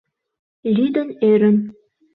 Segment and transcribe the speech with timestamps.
[0.75, 1.57] Лӱдын-ӧрын